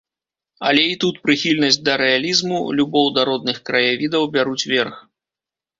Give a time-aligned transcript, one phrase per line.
[0.69, 4.95] Але і тут прыхільнасць да рэалізму, любоў да родных краявідаў бяруць верх.